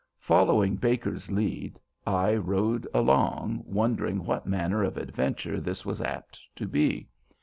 Following 0.17 0.77
Baker's 0.77 1.31
lead, 1.31 1.79
I 2.07 2.33
rode 2.33 2.87
along, 2.91 3.61
wondering 3.67 4.25
what 4.25 4.47
manner 4.47 4.81
of 4.83 4.97
adventure 4.97 5.61
this 5.61 5.85
was 5.85 6.01
apt 6.01 6.41
to 6.55 6.65
be. 6.67 7.07